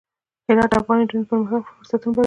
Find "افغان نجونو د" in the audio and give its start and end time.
0.79-1.27